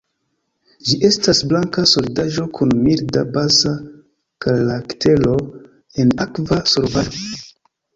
[0.87, 3.77] Ĝi estas blanka solidaĵo kun milda baza
[4.49, 5.39] karaktero
[6.07, 7.37] en akva solvaĵo.